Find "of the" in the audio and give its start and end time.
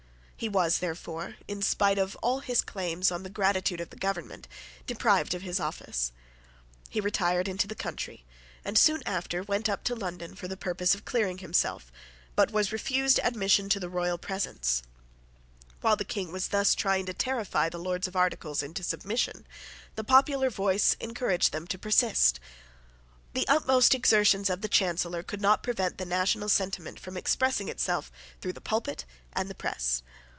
3.79-3.95, 24.49-24.67